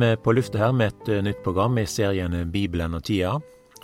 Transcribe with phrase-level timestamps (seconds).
[0.00, 3.36] vi på lufta her med et nytt program i serien Bibelen og tida.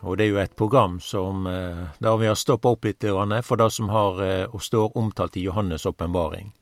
[0.03, 3.05] Og det er jo et program som der vi har stoppa opp litt
[3.47, 4.19] for det som har
[4.51, 6.53] og står omtalt i Johannes' åpenbaring.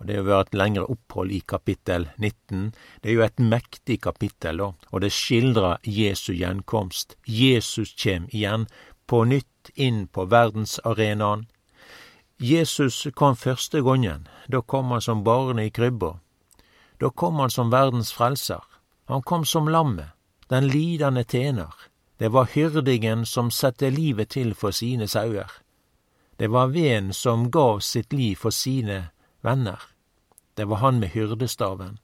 [0.00, 2.74] Og det har et lengre opphold i kapittel 19.
[3.00, 7.14] Det er jo et mektig kapittel, da, og det skildrer Jesu gjenkomst.
[7.26, 8.66] Jesus kjem igjen,
[9.06, 11.46] på nytt inn på verdensarenaen.
[12.42, 14.26] Jesus kom første gangen.
[14.50, 16.16] Da kom han som barn i krybba.
[17.00, 18.64] Da kom han som verdens frelser.
[19.04, 20.08] Han kom som lammet,
[20.48, 21.74] den lidende tjener.
[22.16, 25.50] Det var hyrdingen som sette livet til for sine sauer.
[26.36, 29.08] Det var veden som gav sitt liv for sine
[29.40, 29.80] venner.
[30.54, 31.98] Det var han med hyrdestaven.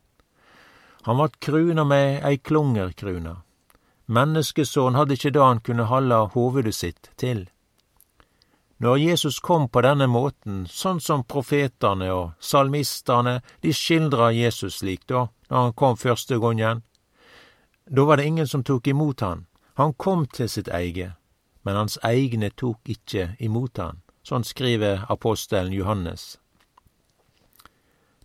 [1.03, 3.37] Han vart kruna med ei klungerkrune.
[4.07, 7.49] Menneskesønnen hadde ikkje det han kunne halde hovudet sitt til.
[8.81, 15.07] Når Jesus kom på denne måten, sånn som profetane og salmistane, de skildra Jesus slik
[15.07, 16.83] da, når han kom første gongen,
[17.91, 19.47] da var det ingen som tok imot han.
[19.75, 21.13] Han kom til sitt eige,
[21.63, 23.99] men hans egne tok ikkje imot han.
[24.23, 26.39] Sånn skriver apostelen Johannes.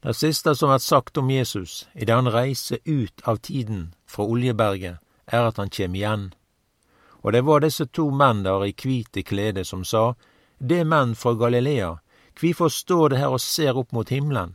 [0.05, 4.99] Det siste som er sagt om Jesus idet han reiser ut av tiden fra Oljeberget,
[5.25, 6.27] er at han kjem igjen.
[7.25, 10.13] Og det var disse to menn der i kvite klede som sa,
[10.61, 11.95] Det er menn fra Galilea,
[12.37, 14.53] kvifor står det her og ser opp mot himmelen?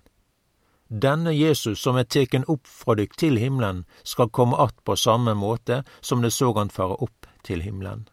[0.91, 5.35] Denne Jesus som er teken opp fra dykk til himmelen, skal komme att på samme
[5.35, 8.09] måte som det så han fare opp til himmelen.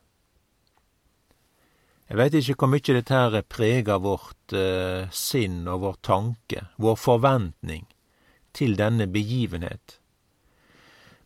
[2.08, 6.96] Jeg veit ikke hvor mye dette her preger vårt eh, sinn og vår tanke, vår
[6.96, 7.88] forventning,
[8.54, 9.98] til denne begivenhet.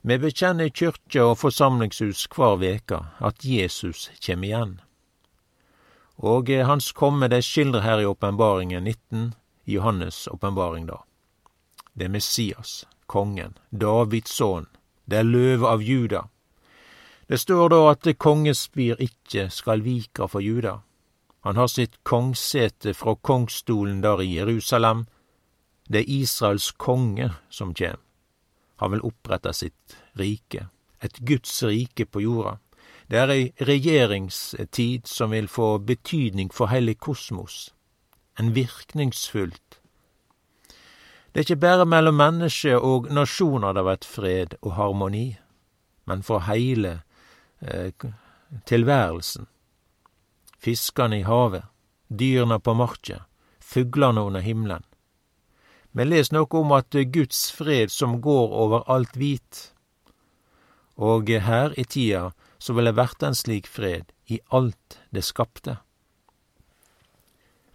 [0.02, 4.74] Vi bekjenner i kyrkja og forsamlingshus hver veke at Jesus kjem igjen.
[6.18, 9.34] Og eh, hans komme det skildrer her i åpenbaringen 19,
[9.68, 11.04] i Johannes' åpenbaring, da.
[12.02, 14.66] Det er Messias, kongen, Davids sønn,
[15.06, 16.24] det er løvet av Juda,
[17.32, 20.82] det står da at kongespir ikkje skal vika for Juda.
[21.48, 25.06] Han har sitt kongssete fra kongsstolen der i Jerusalem.
[25.88, 28.02] Det er Israels konge som kjem.
[28.84, 30.68] Han vil opprette sitt rike,
[31.00, 32.58] et Guds rike på jorda.
[33.08, 37.70] Det er ei regjeringstid som vil få betydning for hele kosmos.
[38.36, 39.80] En virkningsfullt.
[41.32, 45.38] Det er ikkje bare mellom menneske og nasjoner det har vært fred og harmoni,
[46.06, 47.00] men for heile
[47.62, 47.94] Eh,
[48.66, 49.46] tilværelsen.
[50.58, 51.64] Fiskene i havet,
[52.10, 53.26] dyrene på marka,
[53.60, 54.84] fuglene under himmelen.
[55.92, 59.74] Vi les noe om at Guds fred som går over alt hvit.
[60.98, 65.78] Og her i tida så vil det verte en slik fred i alt det skapte.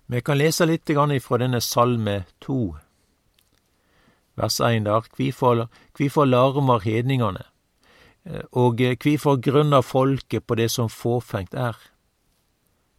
[0.07, 2.77] Vi kan lese litt ifra denne Salme to.
[4.37, 5.07] Vers 1 der,
[5.97, 7.45] kvifor larmer hedningane?
[8.25, 11.77] Eh, og kvifor grunner folket på det som fåfengt er?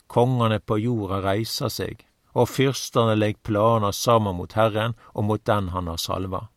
[0.07, 5.69] Kongane på jorda reiser seg, og fyrstane legg planer saman mot Herren og mot den
[5.73, 6.47] han har salva.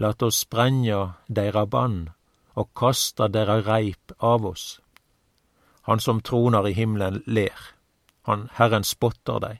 [0.00, 2.10] Lat oss sprenja deira bann
[2.54, 4.80] og kasta deira reip av oss.
[5.88, 7.56] Han som troner i himmelen ler,
[8.28, 9.56] han Herren spotter dei.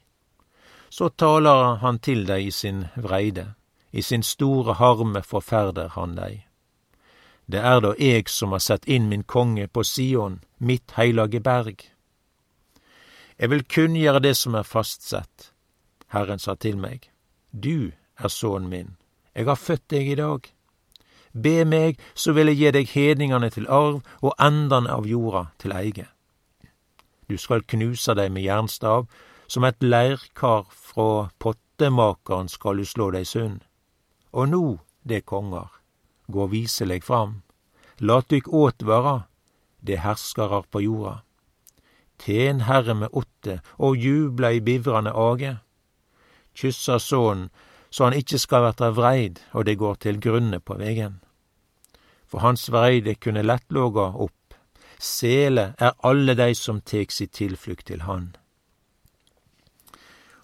[0.90, 3.54] Så taler han til dei i sin vreide,
[3.90, 6.46] i sin store harme forferder han dei.
[7.50, 11.82] Det er da eg som har sett inn min konge på Sion, mitt heilage berg.
[13.38, 15.50] Jeg vil kunngjøre det som er fastsett.
[16.14, 17.10] Herren sa til meg,
[17.50, 18.96] Du er sønnen min,
[19.34, 20.46] jeg har født deg i dag.
[21.32, 25.72] Be meg, så vil jeg gi deg hedningane til arv og endane av jorda til
[25.72, 26.06] eige.
[27.30, 29.06] Du skal knuse deg med jernstav,
[29.46, 33.60] som et leirkar fra pottemakeren skal du slå deg sund.
[34.32, 34.64] Og nå,
[35.02, 35.68] det konger,
[36.30, 37.40] gå viseleg fram.
[37.98, 39.24] Lat dykk åtvara,
[39.80, 41.20] det herskarar på jorda.
[42.20, 45.56] Ten Herre med åtte, og jubla i bivrande age.
[46.54, 47.48] Kyssa sonen,
[47.90, 51.18] så han ikkje skal verta vreid, og det går til grunne på vegen.
[52.30, 54.54] For hans vreide kunne lett låga opp.
[55.00, 58.36] Sele er alle dei som tek si tilflukt til Han.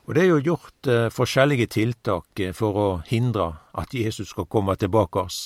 [0.06, 4.46] Og det er jo gjort eh, forskjellige tiltak eh, for å hindre at Jesus skal
[4.46, 5.38] komme tilbake oss.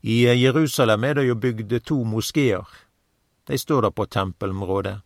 [0.00, 2.64] I eh, Jerusalem er det jo bygd to moskeer.
[3.48, 4.98] De står der på tempelområdet.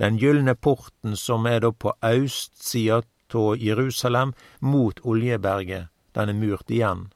[0.00, 3.02] Den gylne porten som er da på østsida
[3.32, 7.06] av Jerusalem, mot Oljeberget, den er murt igjen.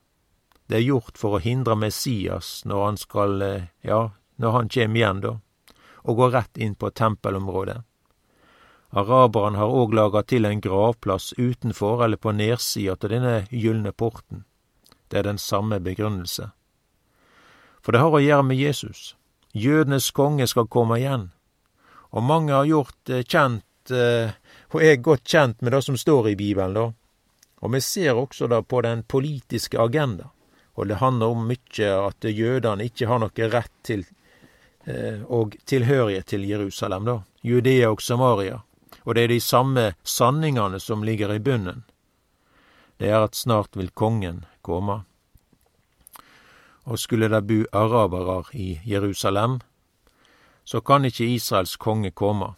[0.69, 4.97] Det er gjort for å hindre Messias når han skal, eh, ja, når han kjem
[4.97, 5.37] igjen, da,
[6.05, 7.83] og går rett inn på tempelområdet.
[8.97, 14.47] Araberne har òg laga til en gravplass utenfor eller på nedsida til denne gylne porten.
[15.09, 16.49] Det er den samme begrunnelse.
[17.85, 19.13] For det har å gjøre med Jesus.
[19.53, 21.29] Jødenes konge skal komme igjen.
[22.17, 24.33] Og mange har gjort eh, kjent, eh,
[24.73, 26.87] og er godt kjent med det som står i Bibelen, da.
[27.61, 30.31] Og vi ser også da på den politiske agenda.
[30.77, 34.07] Og det handler om mye at jødene ikke har noe rett til
[34.89, 37.19] eh, og tilhørighet til Jerusalem, da.
[37.45, 38.63] Judea og Samaria.
[39.07, 41.85] Og det er de samme sanningene som ligger i bunnen.
[42.99, 45.05] Det er at snart vil kongen komme.
[46.85, 49.61] Og skulle det bu arabere i Jerusalem,
[50.65, 52.55] så kan ikke Israels konge komme.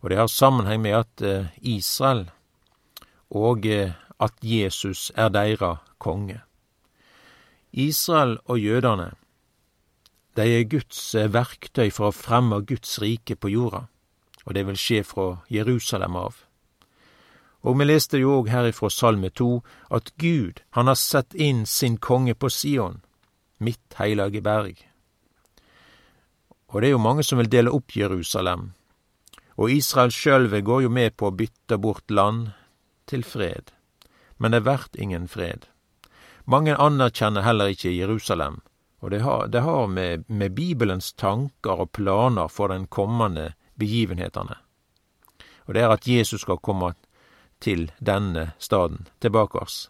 [0.00, 2.30] Og det har sammenheng med at eh, Israel
[3.30, 6.40] og eh, at Jesus er deres konge.
[7.72, 9.12] Israel og jødene,
[10.36, 13.86] de er Guds eh, verktøy for å fremme Guds rike på jorda,
[14.46, 16.42] og det vil skje fra Jerusalem av.
[17.62, 21.96] Og vi leste jo òg herifra Salme to at Gud, han har sett inn sin
[21.96, 23.02] konge på Sion,
[23.58, 24.80] mitt heilage berg.
[26.72, 28.72] Og det er jo mange som vil dele opp Jerusalem,
[29.60, 32.50] og Israel sjølve går jo med på å bytte bort land
[33.06, 33.70] til fred,
[34.38, 35.68] men det vert ingen fred.
[36.44, 38.62] Mange anerkjenner heller ikke Jerusalem,
[39.02, 44.58] og det har, det har med, med, Bibelens tanker og planer for den kommende begivenhetene.
[45.66, 46.94] Og det er at Jesus skal komme
[47.62, 49.88] til denne staden, tilbake oss.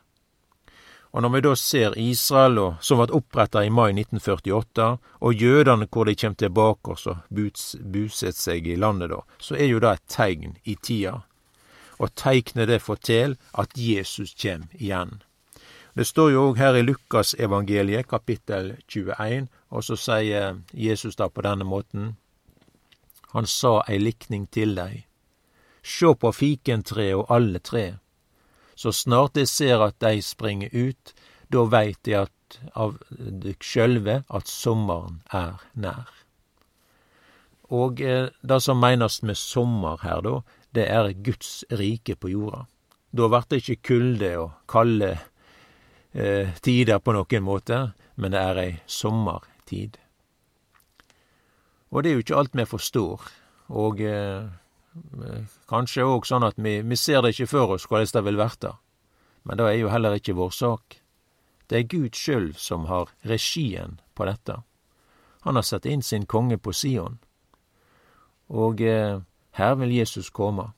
[1.12, 4.86] Og når vi da ser Israel, og, som ble oppretta i mai 1948,
[5.20, 9.68] og jødene hvor de kjem tilbake oss og buset seg i landet da, så er
[9.68, 11.18] jo det et tegn i tida.
[12.00, 15.20] Og teiknet det forteller at Jesus kjem igjen.
[15.92, 21.44] Det står jo òg her i Lukasevangeliet, kapittel 21, og så sier Jesus da på
[21.44, 22.14] denne måten
[23.32, 25.06] Han sa ei likning til dei.
[25.82, 27.86] Sjå på fikentreet og alle tre.
[28.74, 31.14] Så snart de ser at dei springer ut,
[31.52, 36.10] da veit de at av dykk sjølve at sommeren er nær.
[37.72, 40.34] Og eh, det som meinast med sommer her, da,
[40.76, 42.66] det er Guds rike på jorda.
[43.12, 45.14] Da vert det ikkje kulde og kalde
[46.12, 47.80] eh, tider på noen måte,
[48.16, 50.01] men det er ei sommertid.
[51.92, 53.24] Og det er jo ikke alt vi forstår,
[53.68, 54.48] og eh,
[55.68, 58.72] kanskje òg sånn at vi, vi, ser det ikke for oss hvordan det vil verte,
[59.44, 60.96] men det er jo heller ikke vår sak.
[61.68, 64.62] Det er Gud sjølv som har regien på dette.
[65.44, 67.20] Han har satt inn sin konge på Sion,
[68.48, 69.20] og eh,
[69.60, 70.70] her vil Jesus komme.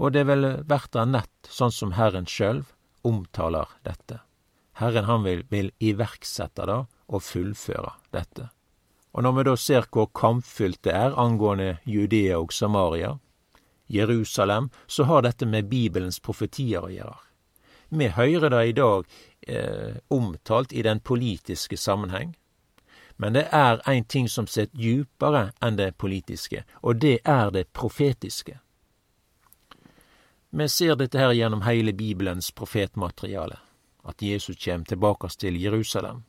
[0.00, 2.72] Og det vil verta nett sånn som Herren sjølv
[3.04, 4.20] omtaler dette.
[4.80, 8.48] Herren han vil, vil iverksette det og fullføre dette.
[9.12, 13.16] Og når vi da ser hvor kampfylt det er angående Judea og Samaria,
[13.90, 17.16] Jerusalem, så har dette med Bibelens profetier å gjøre.
[17.90, 19.06] Vi hører det i dag
[19.48, 22.36] eh, omtalt i den politiske sammenheng,
[23.16, 27.66] men det er en ting som sitter djupere enn det politiske, og det er det
[27.74, 28.60] profetiske.
[30.50, 33.58] Vi ser dette her gjennom hele Bibelens profetmateriale
[34.02, 36.22] at Jesus kjem tilbake til Jerusalem.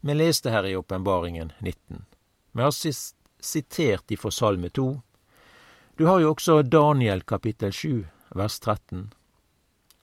[0.00, 2.06] Vi leste her i Åpenbaringen 19.
[2.52, 2.74] Vi har
[3.40, 5.00] sitert ifra Salme 2.
[5.96, 9.12] Du har jo også Daniel kapittel 7, vers 13.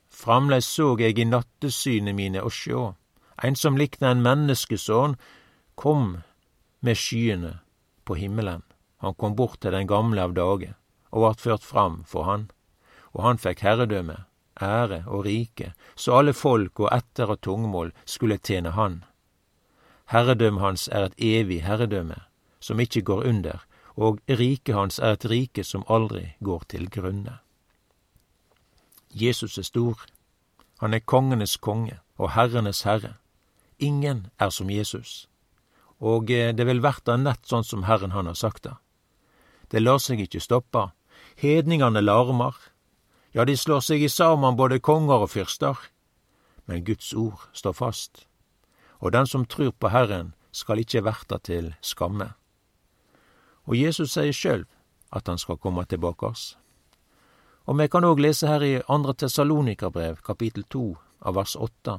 [0.08, 2.94] Framleis såg eg i nattesynet mine og sjå,
[3.42, 5.16] ein som likna en menneskesån,
[5.74, 6.22] kom
[6.80, 7.58] med skyene
[8.04, 8.64] på himmelen.
[8.98, 10.72] Han kom bort til den gamle av dage,
[11.10, 12.48] og vart ført fram for han,
[13.12, 14.24] og han fikk herredømme
[14.62, 19.04] ære og rike, så alle folk og etter og tungmål skulle tjene Han.
[20.08, 22.16] Herredømmet hans er et evig herredømme,
[22.60, 23.64] som ikke går under,
[23.96, 27.38] og riket hans er et rike som aldri går til grunne.
[29.10, 30.04] Jesus er stor.
[30.78, 33.16] Han er kongenes konge og herrenes herre.
[33.78, 35.28] Ingen er som Jesus.
[35.98, 38.74] Og eh, det vil verta nett sånn som Herren han har sagt det.
[39.70, 40.90] Det lar seg ikke stoppe.
[41.38, 42.54] Hedningane larmer,
[43.34, 45.78] ja, de slår seg i saman både konger og fyrster.
[46.66, 48.26] Men Guds ord står fast,
[48.98, 52.32] og den som trur på Herren, skal ikkje verta til skamme.
[53.68, 54.66] Og Jesus sier sjølv
[55.12, 56.56] at han skal komme tilbake oss.
[57.68, 61.98] Og vi kan òg lese her i andre Tessalonikabrev, kapittel to, av vers åtte.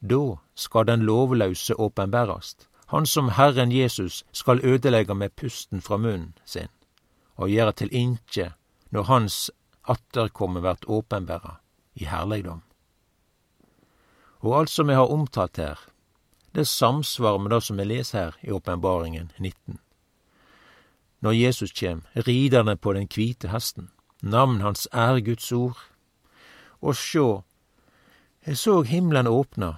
[0.00, 0.22] Da
[0.54, 6.70] skal den lovlause åpenbærast, han som Herren Jesus skal ødelegge med pusten fra munnen sin,
[7.36, 8.52] og gjøre til inkje
[8.90, 9.50] når Hans
[9.86, 11.56] atterkomme vert åpenbæra
[11.94, 12.62] i herlegdom.
[14.40, 15.78] Og alt som vi har omtalt her,
[16.54, 19.78] det samsvarer med det som vi leser her i Åpenbaringen 19.
[21.26, 23.88] Når Jesus kjem, ridende på den kvite hesten,
[24.22, 25.80] navn hans er Guds ord.
[26.78, 27.42] Og sjå,
[28.46, 29.72] jeg så himmelen åpna,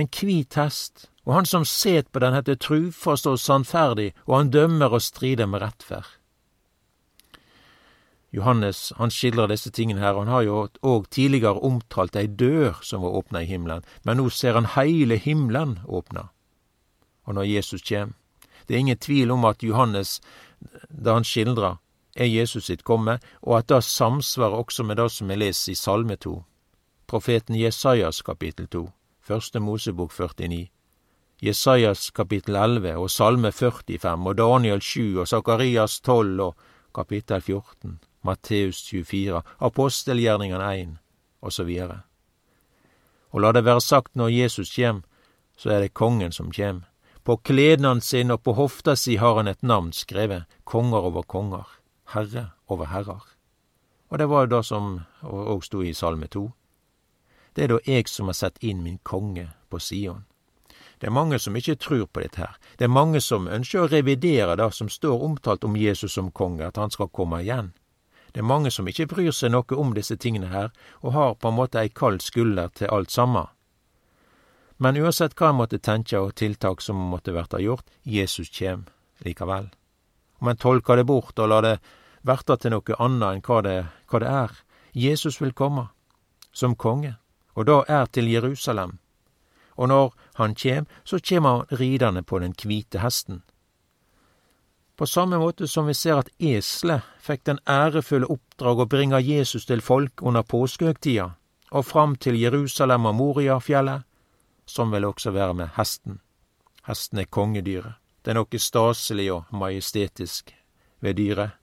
[0.00, 4.52] en hvit hest, og han som set på den heter trufast og sannferdig, og han
[4.54, 6.08] dømmer og strider med rettferd.
[8.32, 12.80] Johannes han skildrer disse tingene her, og han har jo òg tidligere omtalt ei dør
[12.80, 16.30] som var åpna i himmelen, men nå ser han heile himmelen åpna.
[17.28, 18.16] Og når Jesus kjem,
[18.66, 20.20] det er ingen tvil om at Johannes,
[20.88, 21.78] da han skildrer,
[22.16, 25.74] er Jesus sitt komme, og at det samsvarer også med det som vi leser i
[25.78, 26.36] Salme 2,
[27.06, 28.86] profeten Jesajas kapittel 2,
[29.20, 30.68] første Mosebok 49,
[31.42, 36.56] Jesajas kapittel 11 og Salme 45 og Daniel 7 og Sakarias 12 og
[36.94, 40.98] kapittel 14 Matteus 24, apostelgjerningene 1,
[41.42, 41.70] osv.
[43.30, 45.02] Og la det være sagt når Jesus kjem,
[45.56, 46.84] så er det kongen som kjem.
[47.24, 51.68] På klednaden sin og på hofta si har han et navn skrevet, konger over konger,
[52.14, 53.22] herre over herrer.
[54.10, 54.88] Og det var jo det som
[55.22, 56.50] òg sto i Salme to.
[57.54, 60.24] Det er da eg som har sett inn min konge på Sion.
[60.98, 62.58] Det er mange som ikke tror på dette her.
[62.78, 66.66] Det er mange som ønsker å revidere det som står omtalt om Jesus som konge,
[66.66, 67.72] at han skal komme igjen.
[68.34, 70.70] Det er mange som ikke bryr seg noe om disse tingene her,
[71.02, 73.46] og har på en måte ei kald skulder til alt samme.
[74.76, 78.86] Men uansett hva en måtte tenke og tiltak som måtte verta gjort, Jesus kjem
[79.24, 79.70] likevel.
[80.40, 81.76] Om en tolker det bort og lar det
[82.26, 83.76] verta til noe annet enn hva det,
[84.10, 84.56] hva det er,
[84.92, 85.88] Jesus vil komme,
[86.52, 87.14] som konge,
[87.54, 88.98] og da er til Jerusalem.
[89.76, 93.42] Og når han kjem, så kjem han ridende på den kvite hesten,
[94.96, 99.64] på samme måte som vi ser at eselet fikk den ærefulle oppdrag å bringe Jesus
[99.66, 101.30] til folk under påskehøgtida
[101.72, 104.04] og fram til Jerusalem og Moriafjellet,
[104.66, 106.20] som vil også være med hesten.
[106.86, 107.98] Hesten er kongedyret.
[108.22, 110.52] Det er noe staselig og majestetisk
[111.02, 111.58] ved dyret.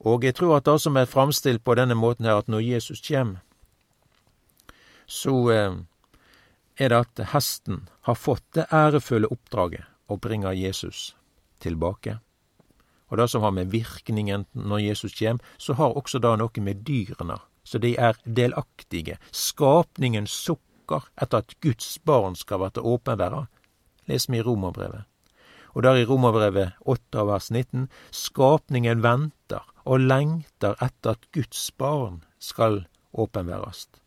[0.00, 3.02] Og jeg tror at det som er framstilt på denne måten her, at når Jesus
[3.04, 3.36] kjem,
[5.06, 5.76] så eh,
[6.80, 11.14] er det at hesten har fått det ærefulle oppdraget å bringe Jesus
[11.60, 12.18] tilbake.
[13.10, 16.82] Og det som har med virkningen når Jesus kjem, så har også det noe med
[16.86, 17.36] dyrene.
[17.64, 19.18] Så de er delaktige.
[19.30, 20.69] Skapningen sukker
[21.20, 23.46] etter at Guds barn skal verte åpenværa.
[24.08, 25.06] Les vi i Romerbrevet.
[25.74, 32.24] Og der i Romerbrevet 8 vers 19, skapningen venter og lengter etter at Guds barn
[32.38, 34.00] skal åpenværast.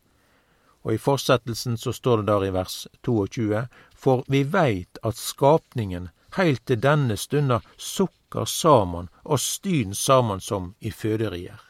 [0.84, 6.10] Og i fortsettelsen så står det der i vers 22, for vi veit at skapningen
[6.36, 11.60] heilt til denne stunda sukker saman og styn saman som i føderier.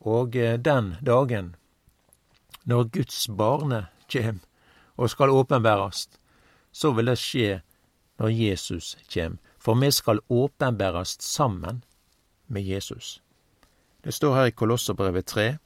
[0.00, 1.56] Og eh, den dagen,
[2.66, 4.40] når Guds barne kjem
[4.96, 6.18] og skal åpenbærast,
[6.72, 7.60] så vil det skje
[8.18, 11.84] når Jesus kjem, for vi skal åpenbærast sammen
[12.46, 13.22] med Jesus.
[14.04, 15.56] Det står her i Kolosserbrevet 3.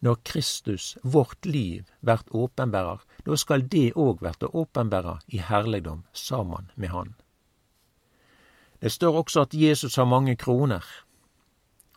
[0.00, 6.70] Når Kristus, vårt liv, vert åpenbærer, da skal det òg verte åpenbæra i herligdom saman
[6.76, 7.14] med Han.
[8.80, 10.84] Det står også at Jesus har mange kroner,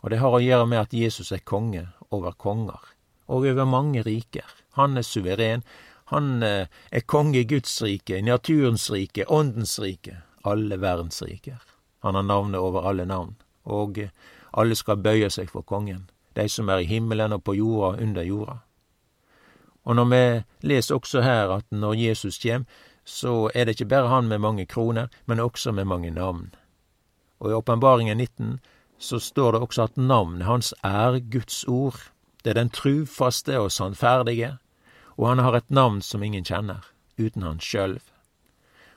[0.02, 2.80] og det har å gjøre med at Jesus er konge over konger,
[3.28, 4.46] og over mange riker.
[4.78, 5.64] Han er suveren.
[6.12, 11.60] Han eh, er konge i Guds rike, naturens rike, åndens rike, alle verdens riker.
[12.00, 14.00] Han har navnet over alle navn, og
[14.54, 16.06] alle skal bøye seg for kongen,
[16.38, 18.60] de som er i himmelen og på jorda og under jorda.
[19.88, 20.24] Og når vi
[20.68, 22.66] leser også her at når Jesus kjem,
[23.08, 26.50] så er det ikke bare han med mange kroner, men også med mange navn.
[27.40, 28.60] Og i Åpenbaringen 19
[28.98, 32.00] så står det også at navnet hans er Guds ord.
[32.48, 34.54] Det er den trufaste og sannferdige,
[35.20, 36.86] og han har et navn som ingen kjenner,
[37.20, 38.00] uten han sjølv.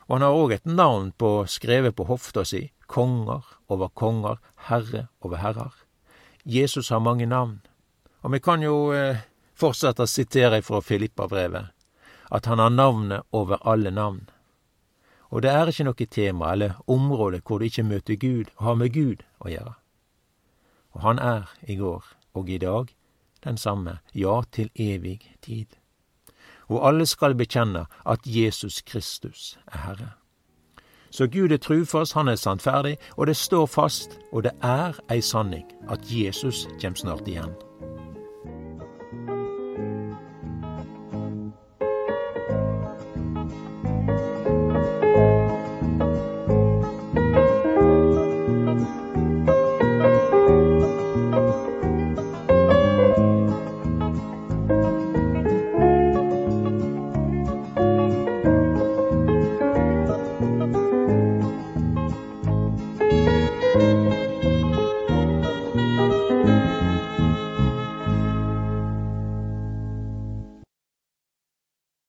[0.07, 4.39] Og han har òg et navn på, skrevet på hofta si, konger over konger,
[4.69, 5.75] herre over herrer.
[6.47, 7.59] Jesus har mange navn.
[8.23, 9.27] Og vi kan jo eh,
[9.59, 11.75] fortsette å sitere fra Filippa-brevet,
[12.31, 14.29] at han har navnet over alle navn.
[15.35, 18.81] Og det er ikke noe tema eller område hvor du ikke møter Gud og har
[18.87, 19.75] med Gud å gjøre.
[20.95, 22.95] Og han er i går og i dag
[23.45, 25.67] den samme, ja, til evig tid.
[26.69, 30.11] Og alle skal bekjenne at Jesus Kristus er Herre.
[31.11, 35.21] Så Gud er trufast, han er sannferdig, og det står fast, og det er ei
[35.21, 37.70] sanning, at Jesus kjem snart igjen.